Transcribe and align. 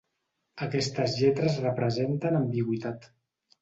Aquestes 0.67 1.15
lletres 1.21 1.61
representen 1.69 2.43
ambigüitat. 2.43 3.11